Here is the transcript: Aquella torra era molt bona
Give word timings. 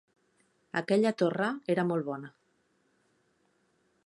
Aquella 0.81 1.11
torra 1.23 1.51
era 1.75 1.87
molt 1.93 2.09
bona 2.11 2.33